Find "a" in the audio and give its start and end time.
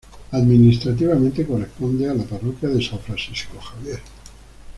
2.09-2.15